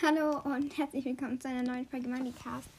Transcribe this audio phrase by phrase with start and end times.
[0.00, 2.70] Hallo und herzlich willkommen zu einer neuen Folge Moneycast.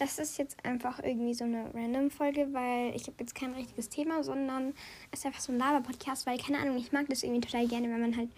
[0.00, 3.88] Das ist jetzt einfach irgendwie so eine random Folge, weil ich habe jetzt kein richtiges
[3.88, 4.74] Thema, sondern
[5.12, 7.88] es ist einfach so ein Laber-Podcast, weil keine Ahnung, ich mag das irgendwie total gerne,
[7.90, 8.28] wenn man halt,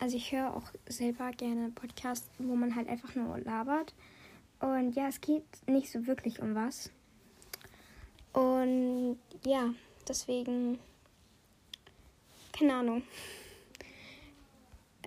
[0.00, 3.94] also ich höre auch selber gerne Podcasts, wo man halt einfach nur labert.
[4.58, 6.90] Und ja, es geht nicht so wirklich um was.
[8.32, 9.16] Und
[9.46, 9.72] ja,
[10.08, 10.80] deswegen,
[12.52, 13.02] keine Ahnung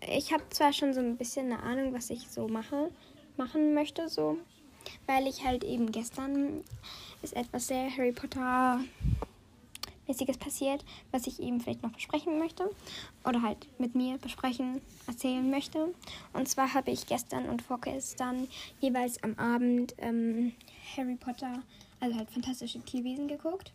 [0.08, 2.92] ich habe zwar schon so ein bisschen eine Ahnung, was ich so mache,
[3.38, 4.38] machen möchte, so,
[5.08, 6.64] weil ich halt eben gestern
[7.22, 8.80] ist etwas sehr Harry Potter
[10.08, 12.70] mäßiges passiert, was ich eben vielleicht noch besprechen möchte
[13.24, 15.94] oder halt mit mir besprechen, erzählen möchte.
[16.34, 18.48] Und zwar habe ich gestern und vorgestern
[18.82, 20.54] jeweils am Abend ähm,
[20.98, 21.62] Harry Potter,
[22.00, 23.72] also halt fantastische Tierwesen geguckt.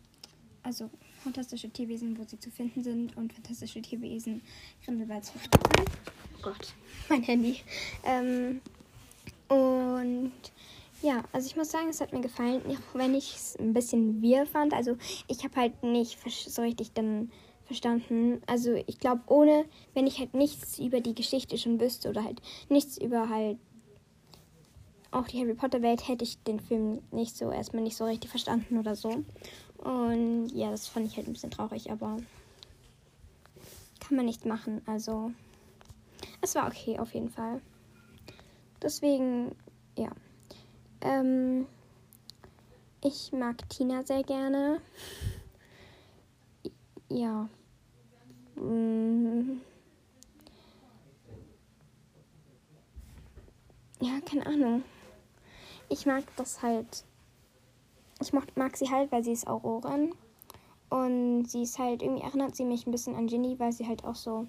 [0.63, 0.89] Also
[1.23, 4.41] fantastische Tierwesen, wo sie zu finden sind und fantastische Tierwesen
[4.83, 5.31] Grindelwalds.
[6.37, 6.73] Oh Gott,
[7.09, 7.61] mein Handy.
[8.03, 8.61] Ähm,
[9.47, 10.33] und
[11.01, 14.21] ja, also ich muss sagen, es hat mir gefallen, auch wenn ich es ein bisschen
[14.21, 14.73] wir fand.
[14.73, 17.31] Also ich habe halt nicht so richtig dann
[17.65, 18.41] verstanden.
[18.47, 22.41] Also ich glaube, ohne, wenn ich halt nichts über die Geschichte schon wüsste oder halt
[22.69, 23.57] nichts über halt
[25.11, 28.29] auch die Harry Potter Welt, hätte ich den Film nicht so erstmal nicht so richtig
[28.29, 29.23] verstanden oder so.
[29.77, 32.17] Und ja, das fand ich halt ein bisschen traurig, aber
[33.99, 34.81] kann man nichts machen.
[34.85, 35.31] Also
[36.41, 37.61] es war okay auf jeden Fall.
[38.81, 39.55] Deswegen,
[39.97, 40.11] ja.
[41.01, 41.67] Ähm,
[43.03, 44.81] ich mag Tina sehr gerne.
[47.09, 47.47] Ja.
[48.55, 49.61] Mm.
[53.99, 54.83] Ja, keine Ahnung.
[55.89, 57.05] Ich mag das halt.
[58.19, 60.13] Ich mag sie halt, weil sie ist Aurorin.
[60.89, 64.05] Und sie ist halt, irgendwie erinnert sie mich ein bisschen an Ginny, weil sie halt
[64.05, 64.47] auch so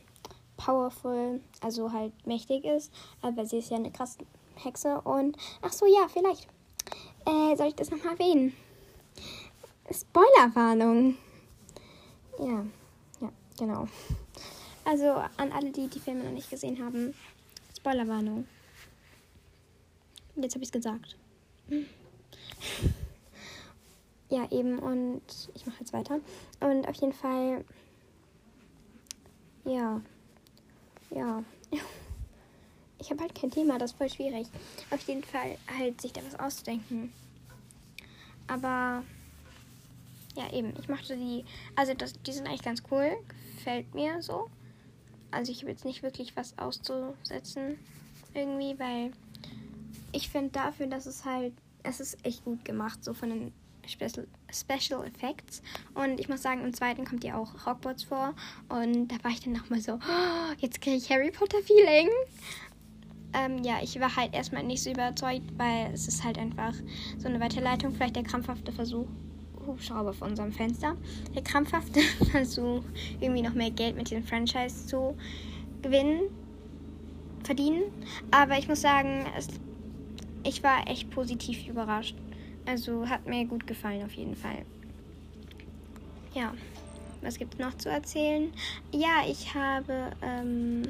[0.59, 2.93] powerful, also halt mächtig ist.
[3.23, 4.19] Aber sie ist ja eine krasse
[4.57, 5.01] Hexe.
[5.01, 6.47] Und ach so, ja, vielleicht.
[7.25, 8.53] Äh, soll ich das nochmal erwähnen?
[9.91, 11.17] Spoilerwarnung.
[12.39, 12.67] Ja,
[13.21, 13.89] ja, genau.
[14.85, 17.15] Also an alle, die die Filme noch nicht gesehen haben,
[17.77, 18.47] Spoilerwarnung.
[20.37, 21.17] Jetzt habe ich es gesagt.
[24.31, 24.79] Ja, eben.
[24.79, 25.23] Und
[25.55, 26.21] ich mache jetzt weiter.
[26.61, 27.65] Und auf jeden Fall,
[29.65, 30.03] ja,
[31.11, 31.43] ja.
[33.01, 34.49] Ich habe halt kein Thema, das ist voll schwierig.
[34.91, 37.13] Auf jeden Fall halt sich da was auszudenken.
[38.49, 39.05] Aber
[40.35, 41.45] ja, eben, ich mochte die,
[41.77, 43.17] also das, die sind eigentlich ganz cool,
[43.55, 44.51] gefällt mir so.
[45.31, 47.79] Also ich habe jetzt nicht wirklich was auszusetzen
[48.35, 49.13] irgendwie, weil
[50.13, 51.53] ich finde dafür, dass es halt,
[51.83, 53.53] es ist echt gut gemacht, so von den
[53.89, 55.63] Special, Special Effects.
[55.95, 58.35] Und ich muss sagen, im zweiten kommt ja auch Hogwarts vor.
[58.69, 62.09] Und da war ich dann nochmal so, oh, jetzt kriege ich Harry Potter Feeling.
[63.35, 66.73] Ähm, ja, ich war halt erstmal nicht so überzeugt, weil es ist halt einfach
[67.19, 69.07] so eine Weiterleitung, vielleicht der krampfhafte Versuch.
[69.67, 70.97] Hubschrauber vor unserem Fenster.
[71.35, 72.01] Der krampfhafte
[72.31, 72.83] Versuch,
[73.21, 75.17] irgendwie noch mehr Geld mit diesem Franchise zu
[75.83, 76.23] gewinnen,
[77.45, 77.83] verdienen.
[78.31, 79.49] Aber ich muss sagen, es,
[80.43, 82.17] ich war echt positiv überrascht.
[82.69, 84.67] Also hat mir gut gefallen auf jeden Fall.
[86.35, 86.53] Ja,
[87.23, 88.53] was gibt es noch zu erzählen?
[88.93, 90.83] Ja, ich habe ähm,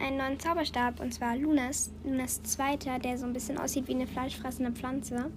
[0.00, 4.08] einen neuen Zauberstab und zwar Lunas, Lunas zweiter, der so ein bisschen aussieht wie eine
[4.08, 5.30] fleischfressende Pflanze.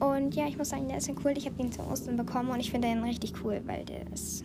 [0.00, 1.34] Und ja, ich muss sagen, der ist ja cool.
[1.36, 4.44] Ich habe ihn zu Ostern bekommen und ich finde den richtig cool, weil der ist.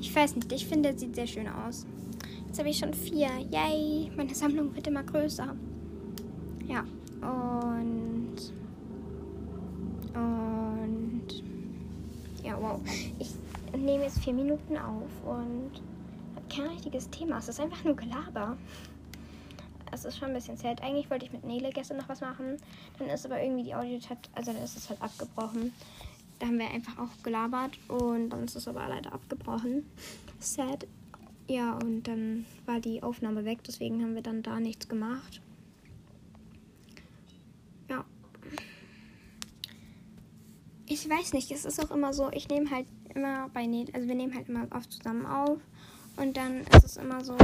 [0.00, 1.86] Ich weiß nicht, ich finde, der sieht sehr schön aus.
[2.48, 3.28] Jetzt habe ich schon vier.
[3.52, 4.10] Yay!
[4.16, 5.54] Meine Sammlung wird immer größer.
[6.66, 6.84] Ja.
[7.24, 8.52] Und.
[10.14, 11.42] Und.
[12.42, 12.80] Ja, wow.
[13.18, 13.34] Ich
[13.76, 15.82] nehme jetzt vier Minuten auf und
[16.36, 17.38] habe kein richtiges Thema.
[17.38, 18.56] Es ist einfach nur Gelaber.
[19.92, 20.82] Es ist schon ein bisschen sad.
[20.82, 22.56] Eigentlich wollte ich mit Nele gestern noch was machen.
[22.98, 23.98] Dann ist aber irgendwie die audio
[24.34, 25.72] also dann ist es halt abgebrochen.
[26.38, 29.86] Da haben wir einfach auch gelabert und dann ist es aber leider abgebrochen.
[30.40, 30.86] Sad.
[31.46, 35.40] Ja, und dann war die Aufnahme weg, deswegen haben wir dann da nichts gemacht.
[40.86, 44.06] Ich weiß nicht, es ist auch immer so, ich nehme halt immer bei Ned, also
[44.06, 45.58] wir nehmen halt immer oft zusammen auf
[46.16, 47.36] und dann ist es immer so,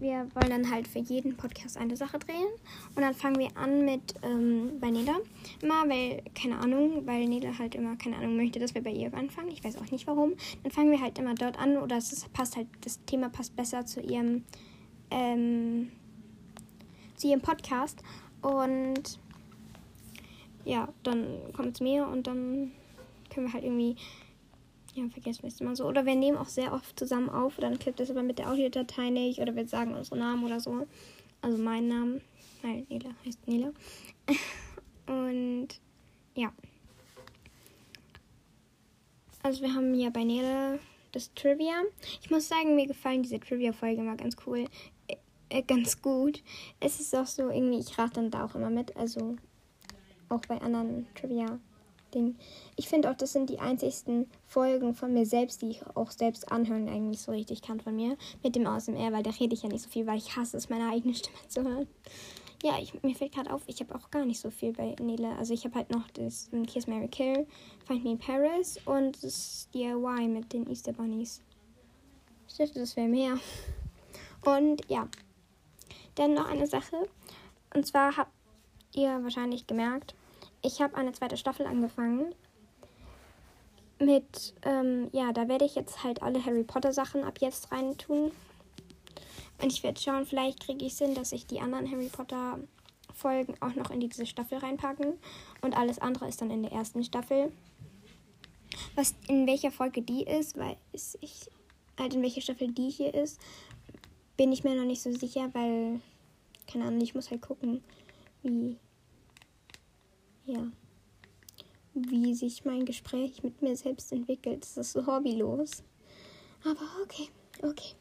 [0.00, 2.46] wir wollen dann halt für jeden Podcast eine Sache drehen
[2.94, 5.16] und dann fangen wir an mit ähm, bei Neda.
[5.62, 9.12] Immer, weil, keine Ahnung, weil Neda halt immer, keine Ahnung, möchte, dass wir bei ihr
[9.14, 12.28] anfangen, ich weiß auch nicht warum, dann fangen wir halt immer dort an oder es
[12.32, 14.44] passt halt, das Thema passt besser zu ihrem,
[15.10, 15.90] ähm,
[17.16, 18.02] zu ihrem Podcast
[18.42, 19.18] und
[20.64, 22.72] ja, dann kommt es mir und dann
[23.30, 23.96] können wir halt irgendwie
[24.94, 25.86] ja, vergessen wir es immer so.
[25.86, 29.10] Oder wir nehmen auch sehr oft zusammen auf, dann klappt das aber mit der Audiodatei
[29.10, 29.40] nicht.
[29.40, 30.86] Oder wir sagen unsere Namen oder so.
[31.42, 32.20] Also mein Name.
[32.62, 33.72] Nein, Nela heißt Nela.
[35.06, 35.68] Und
[36.34, 36.52] ja.
[39.42, 40.78] Also wir haben hier bei Nela
[41.12, 41.82] das Trivia.
[42.22, 44.66] Ich muss sagen, mir gefallen diese Trivia-Folge immer ganz cool.
[45.08, 45.16] Äh,
[45.50, 46.42] äh, ganz gut.
[46.80, 48.96] Es ist auch so irgendwie, ich rate dann da auch immer mit.
[48.96, 49.36] Also
[50.28, 51.58] auch bei anderen Trivia.
[52.14, 52.36] Ding.
[52.76, 56.50] Ich finde auch, das sind die einzigsten Folgen von mir selbst, die ich auch selbst
[56.50, 58.16] anhören eigentlich so richtig kann von mir.
[58.42, 60.68] Mit dem ASMR, weil da rede ich ja nicht so viel, weil ich hasse es,
[60.68, 61.88] meine eigene Stimme zu hören.
[62.62, 65.36] Ja, ich, mir fällt gerade auf, ich habe auch gar nicht so viel bei Nele.
[65.36, 67.46] Also ich habe halt noch das Kiss Mary Kill,
[67.86, 71.42] Find Me in Paris und das DIY mit den Easter Bunnies.
[72.48, 73.38] Ich dachte, das wäre mehr.
[74.46, 75.08] Und ja,
[76.14, 76.96] dann noch eine Sache.
[77.74, 78.30] Und zwar habt
[78.96, 80.14] ihr wahrscheinlich gemerkt,
[80.62, 82.34] ich habe eine zweite Staffel angefangen.
[83.98, 87.96] Mit, ähm, ja, da werde ich jetzt halt alle Harry Potter Sachen ab jetzt rein
[87.96, 88.32] tun.
[89.62, 92.58] Und ich werde schauen, vielleicht kriege ich hin, dass ich die anderen Harry Potter
[93.14, 95.14] Folgen auch noch in diese Staffel reinpacken.
[95.60, 97.52] Und alles andere ist dann in der ersten Staffel.
[98.96, 101.48] Was in welcher Folge die ist, weil ich
[101.98, 103.40] halt in welcher Staffel die hier ist,
[104.36, 106.00] bin ich mir noch nicht so sicher, weil
[106.66, 107.84] keine Ahnung, ich muss halt gucken,
[108.44, 108.78] wie
[110.46, 110.70] ja,
[111.94, 114.62] wie sich mein Gespräch mit mir selbst entwickelt.
[114.62, 115.82] Das ist so hobbylos.
[116.64, 117.28] Aber okay,
[117.62, 117.94] okay.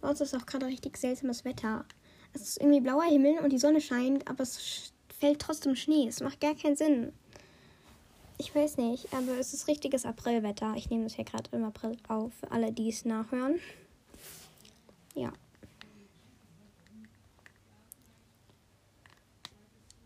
[0.00, 1.84] Bei uns ist auch gerade richtig seltsames Wetter.
[2.32, 6.06] Es ist irgendwie blauer Himmel und die Sonne scheint, aber es fällt trotzdem Schnee.
[6.08, 7.12] Es macht gar keinen Sinn.
[8.38, 10.74] Ich weiß nicht, aber es ist richtiges Aprilwetter.
[10.76, 13.60] Ich nehme das hier gerade im April auf, für alle, die es nachhören.
[15.14, 15.32] Ja.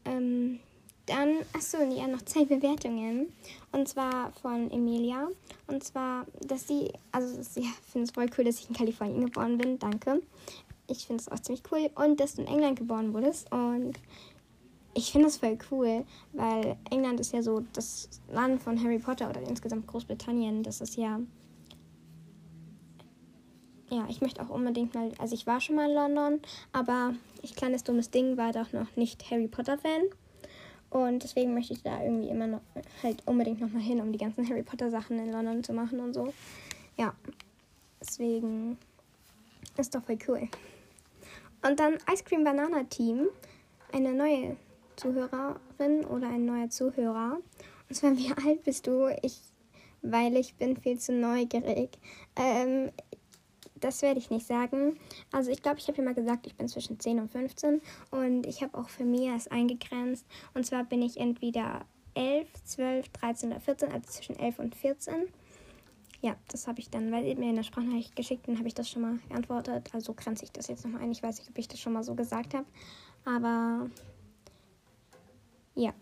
[0.04, 0.60] Ähm,
[1.06, 3.32] dann, achso, ja, noch zwei Bewertungen.
[3.72, 5.28] Und zwar von Emilia.
[5.66, 9.58] Und zwar, dass sie, also sie findet es voll cool, dass ich in Kalifornien geboren
[9.58, 9.78] bin.
[9.78, 10.22] Danke.
[10.86, 11.90] Ich finde es auch ziemlich cool.
[11.94, 13.52] Und dass du in England geboren wurdest.
[13.52, 13.98] Und
[14.94, 19.28] ich finde es voll cool, weil England ist ja so das Land von Harry Potter
[19.28, 20.62] oder insgesamt Großbritannien.
[20.62, 21.20] Das ist ja.
[23.90, 25.12] Ja, ich möchte auch unbedingt mal.
[25.18, 26.40] Also, ich war schon mal in London,
[26.72, 30.02] aber ich kleines dummes Ding war doch noch nicht Harry Potter-Fan.
[30.90, 32.60] Und deswegen möchte ich da irgendwie immer noch
[33.02, 36.14] halt unbedingt nochmal hin, um die ganzen Harry Potter Sachen in London zu machen und
[36.14, 36.32] so.
[36.96, 37.14] Ja.
[38.00, 38.78] Deswegen
[39.76, 40.48] ist doch voll cool.
[41.66, 43.26] Und dann Ice Cream Banana Team.
[43.92, 44.56] Eine neue
[44.96, 47.38] Zuhörerin oder ein neuer Zuhörer.
[47.88, 49.08] Und zwar, wie alt bist du?
[49.22, 49.40] Ich,
[50.02, 51.90] weil ich bin viel zu neugierig.
[52.36, 52.90] Ähm,
[53.84, 54.98] das werde ich nicht sagen.
[55.30, 58.62] Also ich glaube, ich habe mal gesagt, ich bin zwischen 10 und 15 und ich
[58.62, 60.26] habe auch für mich es eingegrenzt.
[60.54, 61.84] Und zwar bin ich entweder
[62.14, 65.28] 11, 12, 13 oder 14, also zwischen 11 und 14.
[66.22, 68.74] Ja, das habe ich dann, weil ihr mir in der Sprachnachricht geschickt, dann habe ich
[68.74, 69.90] das schon mal geantwortet.
[69.92, 71.12] Also grenze ich das jetzt nochmal ein.
[71.12, 72.66] Ich weiß nicht, ob ich das schon mal so gesagt habe.
[73.26, 73.90] Aber
[75.74, 75.92] ja.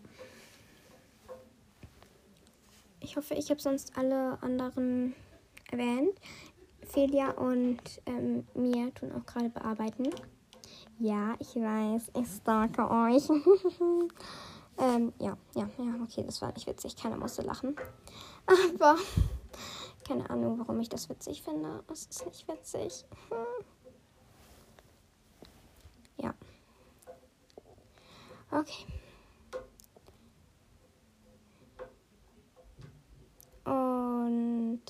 [3.01, 5.13] Ich hoffe, ich habe sonst alle anderen
[5.69, 6.17] erwähnt.
[6.93, 10.11] Felia und ähm, mir tun auch gerade bearbeiten.
[10.99, 13.27] Ja, ich weiß, ich stalke euch.
[14.77, 16.95] ähm, ja, ja, ja, okay, das war nicht witzig.
[16.95, 17.75] Keiner musste lachen.
[18.45, 18.95] Aber
[20.07, 21.83] keine Ahnung, warum ich das witzig finde.
[21.91, 23.05] Es ist nicht witzig.
[26.17, 26.31] Ja.
[28.51, 28.85] Okay.
[33.65, 34.83] Und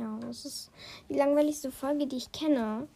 [0.00, 0.70] Ja, das ist
[1.10, 2.88] die langweiligste Folge, die ich kenne.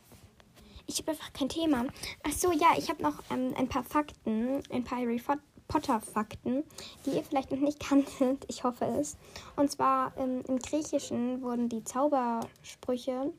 [0.86, 1.84] Ich habe einfach kein Thema.
[2.22, 5.20] Ach so, ja, ich habe noch ähm, ein paar Fakten, ein paar Harry
[5.68, 6.64] Potter Fakten,
[7.04, 8.44] die ihr vielleicht noch nicht kanntet.
[8.48, 9.18] Ich hoffe es.
[9.56, 13.32] Und zwar ähm, im Griechischen wurden die Zaubersprüche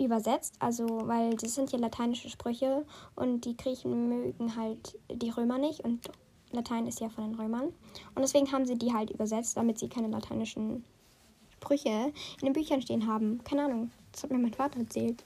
[0.00, 5.58] übersetzt, also weil das sind ja lateinische Sprüche und die Griechen mögen halt die Römer
[5.58, 6.08] nicht und
[6.52, 7.72] Latein ist ja von den Römern
[8.14, 10.84] und deswegen haben sie die halt übersetzt, damit sie keine lateinischen
[11.60, 13.42] Sprüche in den Büchern stehen haben.
[13.44, 13.90] Keine Ahnung.
[14.12, 15.24] Das hat mir mein Vater erzählt.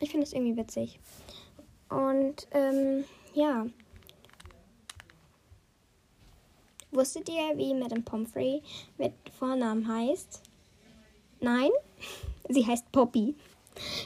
[0.00, 0.98] Ich finde es irgendwie witzig.
[1.88, 3.66] Und ähm, ja.
[6.90, 8.62] Wusstet ihr, wie Madame Pomfrey
[8.98, 10.42] mit Vornamen heißt?
[11.40, 11.70] Nein?
[12.48, 13.34] Sie heißt Poppy.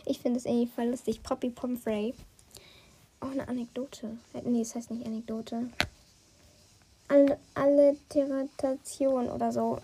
[0.05, 1.23] Ich finde es irgendwie voll lustig.
[1.23, 2.15] Poppy Pomfrey.
[3.23, 4.19] Oh, eine Anekdote.
[4.45, 5.71] Nee, es heißt nicht Anekdote.
[7.11, 9.79] All Alliteration oder so.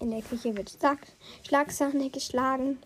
[0.00, 0.98] In der Küche wird Schlag
[1.46, 2.78] Schlagsahne geschlagen.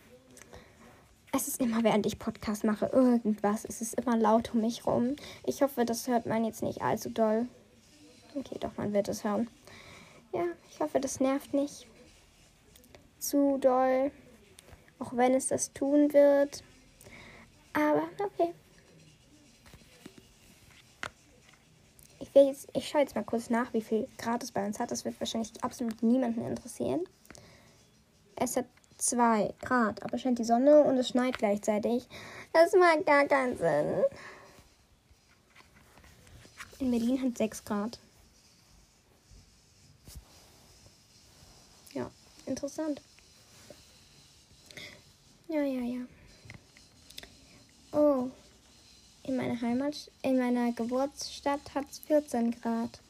[1.32, 3.64] Es ist immer, während ich Podcast mache, irgendwas.
[3.64, 5.16] Es ist immer laut um mich rum.
[5.44, 7.46] Ich hoffe, das hört man jetzt nicht allzu doll.
[8.34, 9.48] Okay, doch, man wird es hören.
[10.32, 11.86] Ja, ich hoffe, das nervt nicht
[13.18, 14.10] zu doll.
[14.98, 16.62] Auch wenn es das tun wird.
[17.72, 18.54] Aber okay.
[22.18, 24.78] Ich, will jetzt, ich schaue jetzt mal kurz nach, wie viel Grad es bei uns
[24.78, 24.90] hat.
[24.90, 27.05] Das wird wahrscheinlich absolut niemanden interessieren.
[28.37, 28.66] Es hat
[28.99, 32.09] 2 Grad, aber scheint die Sonne und es schneit gleichzeitig.
[32.52, 34.05] Das macht gar keinen Sinn.
[36.78, 37.99] In Berlin hat 6 Grad.
[41.93, 42.11] Ja,
[42.45, 43.00] interessant.
[45.49, 46.00] Ja, ja, ja.
[47.93, 48.31] Oh.
[49.26, 53.00] In meiner Heimat, in meiner Geburtsstadt hat es 14 Grad.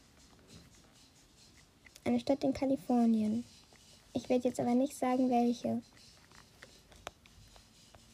[2.03, 3.43] Eine Stadt in Kalifornien.
[4.13, 5.83] Ich werde jetzt aber nicht sagen, welche.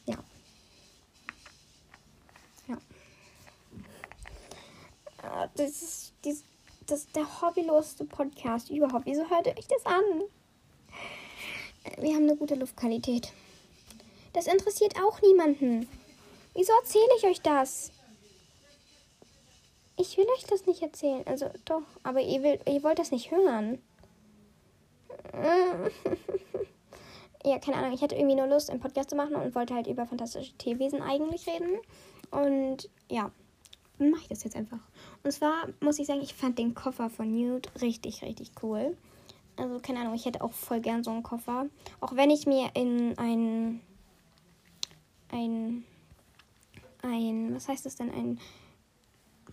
[0.04, 0.18] Ja.
[2.68, 2.76] Ja.
[5.22, 6.12] Ah, das ist,
[6.86, 9.06] das ist der hobbyloseste Podcast überhaupt.
[9.06, 10.02] Wieso hört ihr euch das an?
[11.96, 13.32] Wir haben eine gute Luftqualität.
[14.34, 15.88] Das interessiert auch niemanden.
[16.54, 17.90] Wieso erzähle ich euch das?
[19.96, 21.22] Ich will euch das nicht erzählen.
[21.26, 23.80] Also doch, aber ihr, will, ihr wollt das nicht hören.
[27.44, 27.92] ja, keine Ahnung.
[27.92, 31.02] Ich hatte irgendwie nur Lust, einen Podcast zu machen und wollte halt über fantastische Tierwesen
[31.02, 31.78] eigentlich reden.
[32.30, 33.30] Und ja,
[33.98, 34.80] mache ich das jetzt einfach.
[35.22, 38.96] Und zwar muss ich sagen, ich fand den Koffer von Newt richtig, richtig cool.
[39.56, 41.66] Also, keine Ahnung, ich hätte auch voll gern so einen Koffer.
[42.00, 43.80] Auch wenn ich mir in ein.
[45.30, 45.84] ein.
[47.04, 47.54] Ein.
[47.54, 48.10] was heißt das denn?
[48.10, 48.40] Ein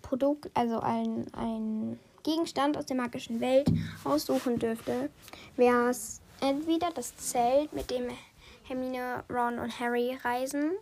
[0.02, 1.28] Produkt, also ein.
[1.34, 3.68] ein Gegenstand aus der magischen Welt
[4.04, 5.10] aussuchen dürfte,
[5.56, 8.10] wäre es entweder das Zelt, mit dem
[8.64, 10.74] Hermine, Ron und Harry reisen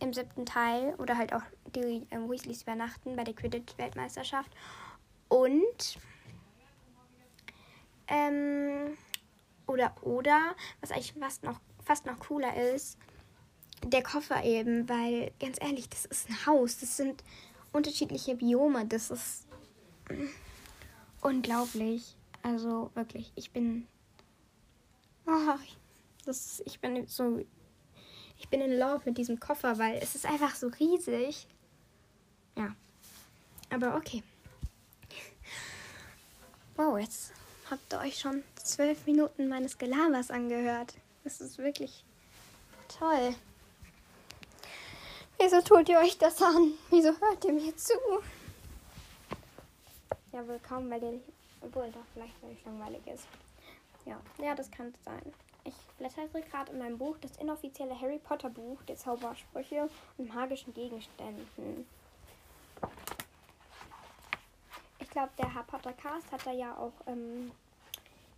[0.00, 1.42] im siebten Teil oder halt auch
[1.74, 4.50] die ähm, Weasleys übernachten bei der Quidditch-Weltmeisterschaft
[5.28, 5.98] und
[8.08, 8.96] ähm,
[9.66, 12.98] oder oder was eigentlich fast noch fast noch cooler ist
[13.84, 17.22] der Koffer eben, weil ganz ehrlich, das ist ein Haus, das sind
[17.72, 19.46] unterschiedliche Biome, das ist
[21.20, 22.16] unglaublich.
[22.42, 23.86] Also wirklich, ich bin.
[25.26, 25.54] Oh,
[26.24, 27.44] das, ich bin so.
[28.38, 31.46] Ich bin in Love mit diesem Koffer, weil es ist einfach so riesig.
[32.56, 32.74] Ja.
[33.70, 34.22] Aber okay.
[36.76, 37.32] Wow, jetzt
[37.70, 40.94] habt ihr euch schon zwölf Minuten meines Gelabers angehört.
[41.24, 42.04] Das ist wirklich
[42.88, 43.34] toll.
[45.38, 46.72] Wieso tut ihr euch das an?
[46.90, 47.94] Wieso hört ihr mir zu?
[50.32, 51.24] Ja, wohl kaum, weil nicht.
[51.60, 53.26] Obwohl, doch, vielleicht, weil es langweilig ist.
[54.04, 55.32] Ja, ja, das kann sein.
[55.64, 60.72] Ich blättere gerade in meinem Buch, das inoffizielle Harry Potter Buch der Zaubersprüche und magischen
[60.72, 61.86] Gegenständen.
[65.00, 67.50] Ich glaube, der Harry Potter Cast hat da ja auch ähm,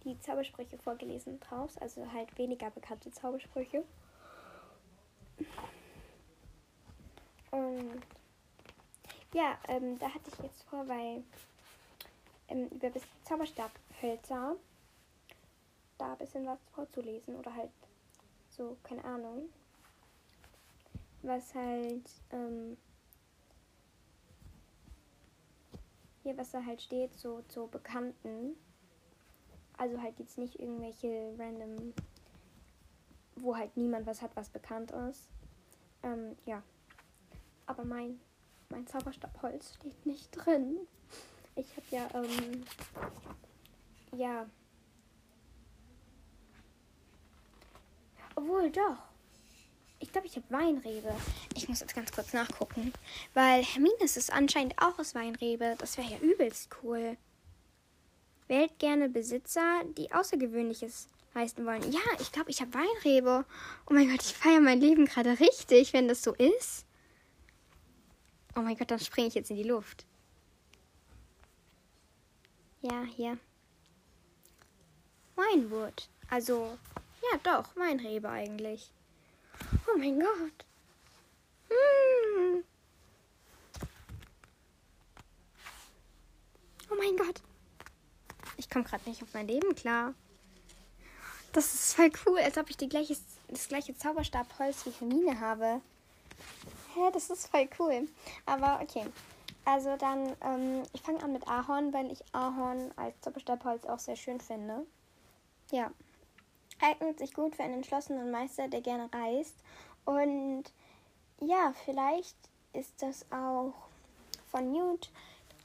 [0.04, 3.84] die Zaubersprüche vorgelesen draus, also halt weniger bekannte Zaubersprüche.
[7.50, 8.02] Und
[9.34, 11.22] ja, ähm, da hatte ich jetzt vor, weil
[12.48, 14.56] ähm, über das Zauberstabhölzer
[15.98, 17.70] da ein bisschen was vorzulesen oder halt
[18.50, 19.48] so, keine Ahnung.
[21.22, 22.76] Was halt, ähm,
[26.22, 28.56] hier, was da halt steht, so zu Bekannten.
[29.76, 31.92] Also halt jetzt nicht irgendwelche random,
[33.36, 35.28] wo halt niemand was hat, was bekannt ist.
[36.02, 36.62] Ähm, ja.
[37.68, 38.18] Aber mein,
[38.70, 40.78] mein Zauberstabholz steht nicht drin.
[41.54, 42.64] Ich habe ja, ähm,
[44.16, 44.46] ja.
[48.34, 48.96] Obwohl, doch.
[50.00, 51.14] Ich glaube, ich habe Weinrebe.
[51.54, 52.92] Ich muss jetzt ganz kurz nachgucken.
[53.34, 55.74] Weil Hermines ist anscheinend auch aus Weinrebe.
[55.78, 57.18] Das wäre ja übelst cool.
[58.46, 61.82] Wählt gerne Besitzer, die Außergewöhnliches leisten wollen.
[61.92, 63.44] Ja, ich glaube, ich habe Weinrebe.
[63.90, 66.86] Oh mein Gott, ich feiere mein Leben gerade richtig, wenn das so ist.
[68.58, 70.04] Oh mein Gott, dann springe ich jetzt in die Luft.
[72.82, 73.38] Ja, hier.
[75.36, 76.08] Weinwood.
[76.28, 76.76] Also,
[77.22, 78.90] ja doch, Weinrebe eigentlich.
[79.86, 80.64] Oh mein Gott.
[81.68, 82.64] Hm.
[86.90, 87.40] Oh mein Gott.
[88.56, 90.14] Ich komme gerade nicht auf mein Leben klar.
[91.52, 95.80] Das ist voll cool, als ob ich die gleiche, das gleiche Zauberstabholz wie Hermine habe.
[96.98, 98.08] Hä, das ist voll cool.
[98.44, 99.06] Aber okay.
[99.64, 104.16] Also dann, ähm, ich fange an mit Ahorn, weil ich Ahorn als Zauberstabholz auch sehr
[104.16, 104.84] schön finde.
[105.70, 105.92] Ja.
[106.80, 109.54] Eignet sich gut für einen entschlossenen Meister, der gerne reist
[110.04, 110.64] Und
[111.40, 112.36] ja, vielleicht
[112.72, 113.74] ist das auch
[114.50, 115.10] von Newt,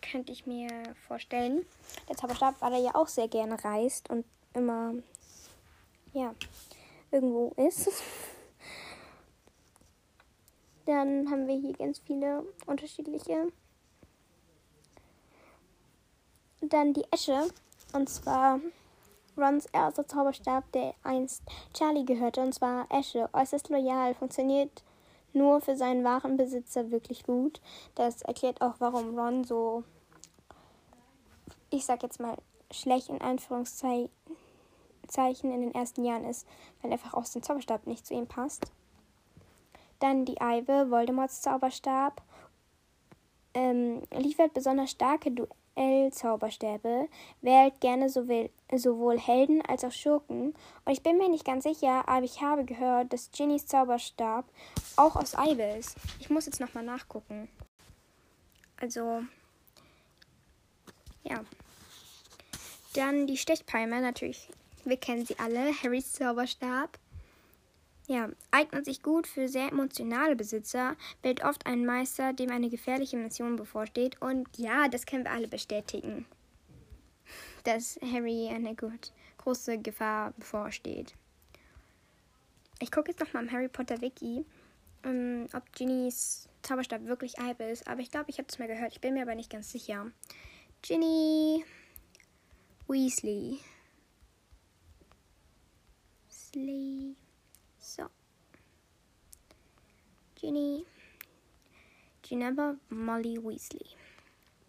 [0.01, 0.67] könnte ich mir
[1.07, 1.65] vorstellen.
[2.09, 4.93] Der Zauberstab, weil er ja auch sehr gerne reist und immer,
[6.13, 6.35] ja,
[7.11, 7.89] irgendwo ist.
[10.85, 13.51] Dann haben wir hier ganz viele unterschiedliche.
[16.61, 17.47] Dann die Esche.
[17.93, 18.59] Und zwar
[19.37, 22.41] Rons erster Zauberstab, der einst Charlie gehörte.
[22.41, 23.29] Und zwar Esche.
[23.33, 24.13] Äußerst loyal.
[24.13, 24.83] Funktioniert
[25.31, 27.61] nur für seinen wahren Besitzer wirklich gut.
[27.95, 29.83] Das erklärt auch, warum Ron so,
[31.69, 32.37] ich sag jetzt mal,
[32.71, 34.09] schlecht in Anführungszeichen
[35.07, 36.47] in den ersten Jahren ist,
[36.81, 38.71] weil einfach auch sein Zauberstab nicht zu ihm passt.
[40.03, 42.21] Dann die Eive, Voldemorts Zauberstab,
[43.53, 47.07] ähm, liefert besonders starke Duellzauberstäbe,
[47.39, 50.55] wählt gerne sowohl, sowohl Helden als auch Schurken.
[50.83, 54.43] Und ich bin mir nicht ganz sicher, aber ich habe gehört, dass Ginnys Zauberstab
[54.97, 55.95] auch aus Eive ist.
[56.19, 57.47] Ich muss jetzt nochmal nachgucken.
[58.81, 59.21] Also,
[61.23, 61.39] ja.
[62.93, 64.49] Dann die Stechpalme, natürlich.
[64.83, 65.71] Wir kennen sie alle.
[65.81, 66.99] Harrys Zauberstab.
[68.07, 73.15] Ja, eignet sich gut für sehr emotionale Besitzer, wählt oft einen Meister, dem eine gefährliche
[73.15, 74.21] Mission bevorsteht.
[74.21, 76.25] Und ja, das können wir alle bestätigen,
[77.63, 81.15] dass Harry eine gut, große Gefahr bevorsteht.
[82.79, 84.45] Ich gucke jetzt nochmal im Harry Potter Wiki,
[85.05, 87.87] ähm, ob Ginnys Zauberstab wirklich Eibe ist.
[87.87, 88.91] Aber ich glaube, ich habe es mal gehört.
[88.91, 90.11] Ich bin mir aber nicht ganz sicher.
[90.81, 91.63] Ginny
[92.87, 93.59] Weasley.
[96.29, 97.15] Sleep.
[97.79, 98.03] So.
[100.43, 100.85] Ginny.
[102.21, 103.85] Ginevra Molly Weasley.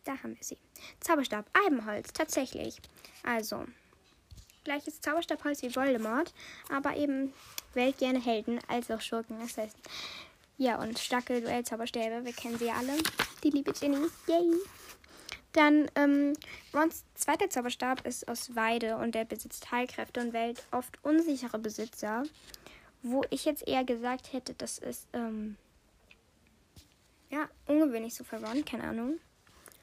[0.05, 0.57] Da haben wir sie.
[1.01, 2.77] Zauberstab, Eibenholz, tatsächlich.
[3.25, 3.65] Also,
[4.63, 6.33] gleiches Zauberstabholz wie Voldemort,
[6.71, 7.33] aber eben
[7.73, 9.41] wählt gerne Helden als auch Schurken.
[9.41, 9.77] Das heißt,
[10.59, 12.97] ja, und starke Duellzauberstäbe, wir kennen sie ja alle.
[13.43, 14.07] Die liebe Ginny.
[14.29, 14.53] Yay!
[15.55, 16.35] Dann, ähm,
[16.73, 22.23] Rons zweiter Zauberstab ist aus Weide und der besitzt Heilkräfte und wählt oft unsichere Besitzer.
[23.03, 25.57] Wo ich jetzt eher gesagt hätte, das ist, ähm,
[27.31, 29.19] ja, ungewöhnlich so Ron, keine Ahnung.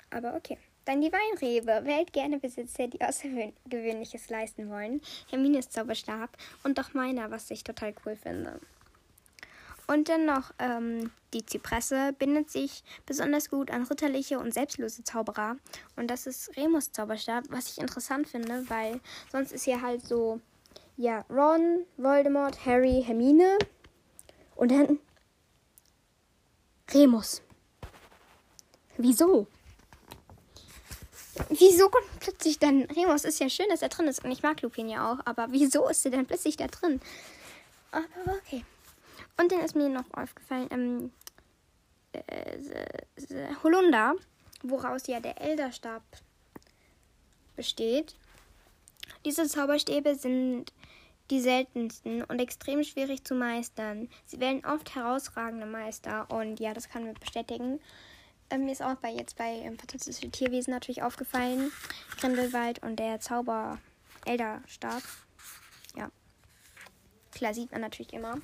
[0.09, 0.57] Aber okay.
[0.85, 1.85] Dann die Weinrebe.
[1.85, 5.01] Wählt gerne Besitzer, die Außergewöhnliches leisten wollen.
[5.29, 8.59] Hermines Zauberstab und doch meiner, was ich total cool finde.
[9.87, 15.57] Und dann noch ähm, die Zypresse bindet sich besonders gut an ritterliche und selbstlose Zauberer.
[15.95, 19.01] Und das ist Remus Zauberstab, was ich interessant finde, weil
[19.31, 20.39] sonst ist hier halt so
[20.97, 23.57] ja, Ron, Voldemort, Harry, Hermine
[24.55, 24.99] und dann
[26.93, 27.41] Remus.
[28.97, 29.47] Wieso?
[31.49, 33.23] Wieso kommt plötzlich dann Remus?
[33.23, 35.87] Ist ja schön, dass er drin ist und ich mag Lupin ja auch, aber wieso
[35.87, 37.01] ist er denn plötzlich da drin?
[37.91, 38.05] Aber
[38.37, 38.65] okay.
[39.37, 41.11] Und dann ist mir noch aufgefallen, ähm,
[42.13, 42.57] äh,
[43.63, 44.15] Holunder,
[44.63, 46.03] woraus ja der Elderstab
[47.55, 48.15] besteht.
[49.25, 50.73] Diese Zauberstäbe sind
[51.31, 54.09] die seltensten und extrem schwierig zu meistern.
[54.25, 57.79] Sie wählen oft herausragende Meister und ja, das kann man bestätigen.
[58.49, 61.71] Ähm, mir ist auch bei jetzt bei ähm, Fantastische Tierwesen natürlich aufgefallen.
[62.19, 63.79] Grindelwald und der Zauber
[64.25, 65.01] Elderstab.
[65.95, 66.11] Ja.
[67.31, 68.35] Klar sieht man natürlich immer.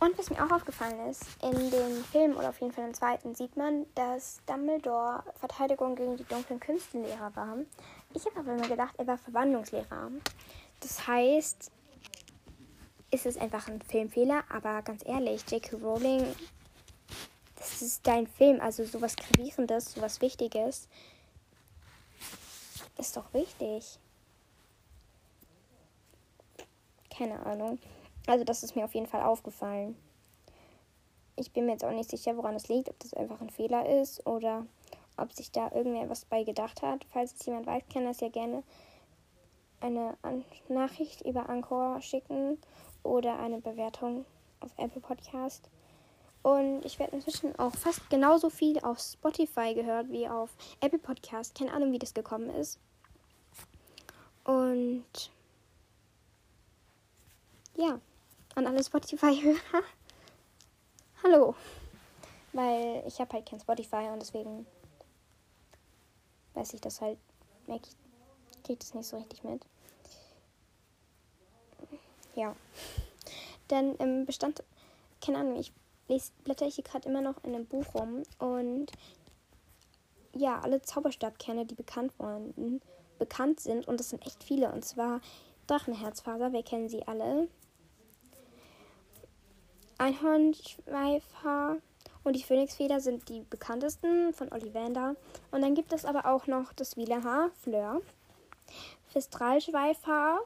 [0.00, 3.36] Und was mir auch aufgefallen ist, in dem Film oder auf jeden Fall im zweiten
[3.36, 7.58] sieht man, dass Dumbledore Verteidigung gegen die dunklen Künstenlehrer war.
[8.14, 10.10] Ich habe aber immer gedacht, er war Verwandlungslehrer.
[10.80, 11.70] Das heißt,
[13.10, 15.76] ist es einfach ein Filmfehler, aber ganz ehrlich, J.K.
[15.76, 16.26] Rowling,
[17.56, 20.88] das ist dein Film, also sowas Gravierendes, sowas Wichtiges,
[22.98, 23.98] ist doch wichtig.
[27.16, 27.78] Keine Ahnung.
[28.26, 29.96] Also das ist mir auf jeden Fall aufgefallen.
[31.36, 34.00] Ich bin mir jetzt auch nicht sicher, woran es liegt, ob das einfach ein Fehler
[34.00, 34.66] ist oder
[35.22, 37.04] ob sich da irgendwer was bei gedacht hat.
[37.10, 38.62] Falls es jemand weiß, kann das ja gerne
[39.80, 42.58] eine An Nachricht über Anchor schicken
[43.02, 44.24] oder eine Bewertung
[44.60, 45.68] auf Apple Podcast.
[46.42, 51.56] Und ich werde inzwischen auch fast genauso viel auf Spotify gehört wie auf Apple Podcast.
[51.56, 52.80] Keine Ahnung, wie das gekommen ist.
[54.44, 55.30] Und
[57.76, 58.00] ja,
[58.56, 59.82] an alle Spotify-Hörer.
[61.22, 61.54] Hallo.
[62.52, 64.66] Weil ich habe halt kein Spotify und deswegen
[66.54, 67.18] weiß ich das halt,
[67.66, 69.64] merke ich, kriege das nicht so richtig mit.
[72.34, 72.56] Ja.
[73.68, 74.62] Dann ähm, bestand,
[75.20, 75.72] keine Ahnung, ich
[76.08, 78.92] lese, blätter ich hier gerade immer noch in einem Buch rum und
[80.34, 82.80] ja, alle Zauberstabkerne, die bekannt wurden,
[83.18, 85.20] bekannt sind und das sind echt viele und zwar
[85.66, 87.48] Drachenherzfaser, wir kennen sie alle.
[89.98, 91.76] Einhornschweifhaar
[92.24, 95.16] und die Phönixfeder sind die bekanntesten von Ollivander.
[95.50, 98.00] Und dann gibt es aber auch noch das Wielerhaar, Fleur,
[99.08, 100.40] Fistralschweifhaar,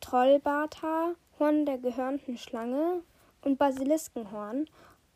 [0.00, 3.02] Trollbarthaar, Horn der gehörnten Schlange
[3.42, 4.68] und Basiliskenhorn.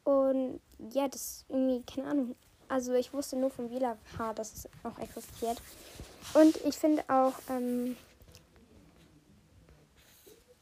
[0.04, 2.34] Und ja, das ist irgendwie, keine Ahnung.
[2.68, 5.60] Also ich wusste nur vom Wielerhaar, dass es auch existiert.
[6.32, 7.96] Und ich finde auch, ähm,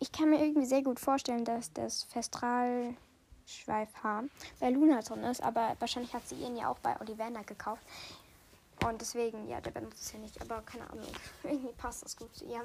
[0.00, 2.96] ich kann mir irgendwie sehr gut vorstellen, dass das Festral
[3.52, 4.24] Schweifhaar
[4.60, 7.82] bei Luna drin ist, aber wahrscheinlich hat sie ihn ja auch bei Ollivander gekauft.
[8.84, 11.06] Und deswegen, ja, der benutzt es ja nicht, aber keine Ahnung.
[11.44, 12.64] Irgendwie passt das gut zu ihr.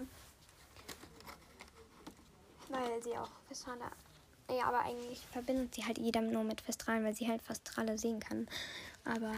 [2.70, 3.92] Weil sie auch Festrale.
[4.50, 8.20] Ja, aber eigentlich verbindet sie halt jeder nur mit Festralen, weil sie halt Festrale sehen
[8.20, 8.48] kann.
[9.04, 9.36] Aber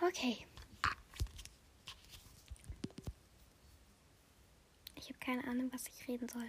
[0.00, 0.46] okay.
[4.94, 6.48] Ich habe keine Ahnung, was ich reden soll.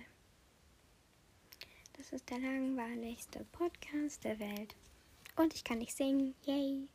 [2.00, 4.74] Das ist der langweiligste Podcast der Welt.
[5.36, 6.34] Und ich kann nicht singen.
[6.46, 6.88] Yay.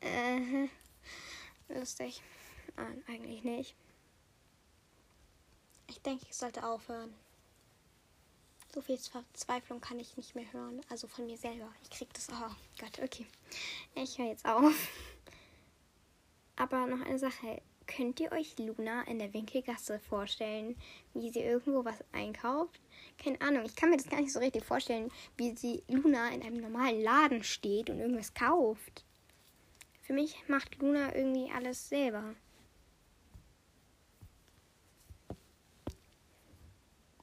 [0.00, 0.68] Äh,
[1.70, 2.20] lustig.
[2.76, 3.74] Nein, eigentlich nicht.
[5.86, 7.14] Ich denke, ich sollte aufhören.
[8.74, 10.82] So viel Verzweiflung kann ich nicht mehr hören.
[10.90, 11.72] Also von mir selber.
[11.82, 12.28] Ich krieg das.
[12.30, 13.26] Oh Gott, okay.
[13.94, 14.74] Ich höre jetzt auf.
[16.56, 17.62] Aber noch eine Sache.
[17.88, 20.76] Könnt ihr euch Luna in der Winkelgasse vorstellen,
[21.14, 22.80] wie sie irgendwo was einkauft?
[23.16, 26.42] Keine Ahnung, ich kann mir das gar nicht so richtig vorstellen, wie sie Luna in
[26.42, 29.04] einem normalen Laden steht und irgendwas kauft.
[30.02, 32.34] Für mich macht Luna irgendwie alles selber.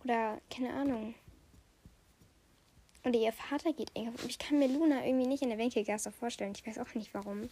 [0.03, 1.13] Oder keine Ahnung.
[3.03, 4.29] Oder ihr Vater geht einkaufen.
[4.29, 6.53] Ich kann mir Luna irgendwie nicht in der Winkelgasse vorstellen.
[6.55, 7.49] Ich weiß auch nicht warum.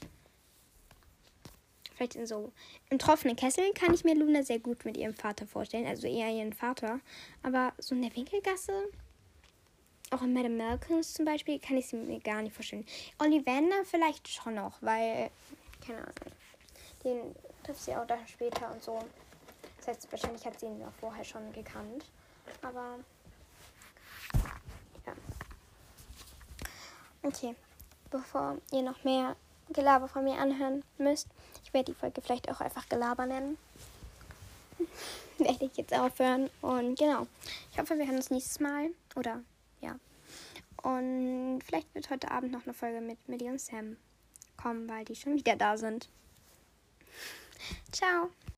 [1.96, 2.52] Vielleicht in so.
[2.90, 5.86] Im trockenen Kessel kann ich mir Luna sehr gut mit ihrem Vater vorstellen.
[5.86, 7.00] Also eher ihren Vater.
[7.44, 8.90] Aber so in der Winkelgasse.
[10.10, 12.86] Auch in Madame Malkins zum Beispiel kann ich sie mir gar nicht vorstellen.
[13.20, 15.30] Ollivander vielleicht schon noch, weil.
[15.86, 16.14] Keine Ahnung.
[17.04, 19.00] Den trifft sie auch dann später und so.
[19.78, 22.06] Das heißt, wahrscheinlich hat sie ihn ja vorher schon gekannt.
[22.62, 23.00] Aber.
[25.06, 25.14] Ja.
[27.24, 27.56] Okay.
[28.10, 29.36] Bevor ihr noch mehr
[29.70, 31.28] Gelaber von mir anhören müsst,
[31.74, 33.58] ich werde die Folge vielleicht auch einfach Gelaber nennen.
[35.40, 36.52] werde ich jetzt aufhören.
[36.62, 37.26] Und genau.
[37.72, 38.92] Ich hoffe, wir hören uns nächstes Mal.
[39.16, 39.42] Oder
[39.82, 39.96] ja.
[40.84, 43.98] Und vielleicht wird heute Abend noch eine Folge mit Millie und Sam
[44.56, 46.10] kommen, weil die schon wieder da sind.
[47.92, 48.30] Ciao.